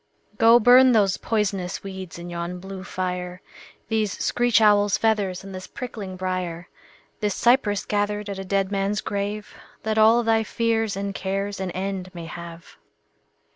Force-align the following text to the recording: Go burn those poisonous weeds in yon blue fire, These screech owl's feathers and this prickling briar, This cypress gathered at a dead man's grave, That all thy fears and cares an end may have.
Go 0.39 0.59
burn 0.59 0.93
those 0.93 1.17
poisonous 1.17 1.83
weeds 1.83 2.17
in 2.17 2.27
yon 2.31 2.59
blue 2.59 2.83
fire, 2.83 3.43
These 3.87 4.13
screech 4.13 4.59
owl's 4.59 4.97
feathers 4.97 5.43
and 5.43 5.53
this 5.53 5.67
prickling 5.67 6.15
briar, 6.17 6.69
This 7.19 7.35
cypress 7.35 7.85
gathered 7.85 8.27
at 8.27 8.39
a 8.39 8.43
dead 8.43 8.71
man's 8.71 8.99
grave, 9.01 9.53
That 9.83 9.99
all 9.99 10.23
thy 10.23 10.43
fears 10.43 10.95
and 10.97 11.13
cares 11.13 11.59
an 11.59 11.69
end 11.69 12.09
may 12.15 12.25
have. 12.25 12.77